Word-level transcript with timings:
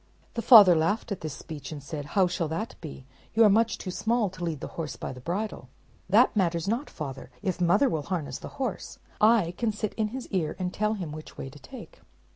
The 0.33 0.41
father 0.41 0.73
laughed 0.75 1.11
at 1.11 1.21
this 1.21 1.35
speech, 1.35 1.71
and 1.71 1.83
said, 1.83 2.05
"How 2.17 2.25
shall 2.25 2.47
that 2.47 2.73
be? 2.81 3.05
You 3.35 3.43
are 3.43 3.51
much 3.51 3.77
too 3.77 3.91
small 3.91 4.31
to 4.31 4.43
lead 4.43 4.59
the 4.59 4.69
horse 4.73 4.95
by 4.95 5.13
the 5.13 5.19
bridle." 5.21 5.69
"That 6.09 6.35
matters 6.35 6.67
not, 6.67 6.89
father. 6.89 7.29
If 7.43 7.61
mother 7.61 7.87
will 7.87 8.01
harness 8.09 8.39
the 8.39 8.47
horse, 8.57 8.97
I 9.43 9.53
can 9.59 9.71
sit 9.71 9.93
in 9.97 10.07
his 10.07 10.27
car, 10.31 10.55
and 10.57 10.73
tell 10.73 10.95
him 10.95 11.11
which 11.11 11.37
way 11.37 11.51
to 11.51 11.59
take." 11.59 12.01